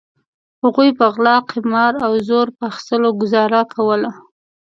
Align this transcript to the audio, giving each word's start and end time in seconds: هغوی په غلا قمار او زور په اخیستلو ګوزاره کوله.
هغوی 0.63 0.89
په 0.99 1.05
غلا 1.15 1.35
قمار 1.49 1.93
او 2.05 2.13
زور 2.27 2.47
په 2.57 2.63
اخیستلو 2.71 3.09
ګوزاره 3.21 3.61
کوله. 3.73 4.09